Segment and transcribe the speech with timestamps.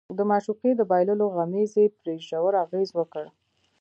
[0.17, 3.25] د معشوقې د بايللو غمېزې پرې ژور اغېز وکړ.